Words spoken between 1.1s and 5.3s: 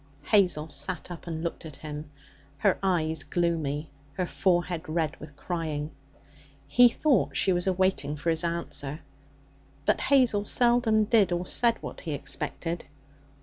up and looked at him, her eyes gloomy, her forehead red